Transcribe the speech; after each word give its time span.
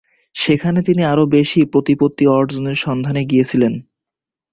সেখানে 0.35 0.79
তিনি 0.87 1.01
আরও 1.03 1.23
বেশি 1.35 1.59
প্রতিপত্তি 1.73 2.23
অর্জনের 2.35 2.77
সন্ধানে 2.85 3.21
গিয়েছিলেন। 3.25 3.73